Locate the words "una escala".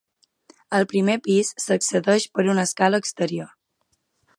2.55-3.05